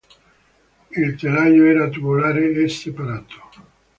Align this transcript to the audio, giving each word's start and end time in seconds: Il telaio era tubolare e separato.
Il 1.01 1.15
telaio 1.15 1.63
era 1.63 1.87
tubolare 1.87 2.51
e 2.63 2.67
separato. 2.67 3.37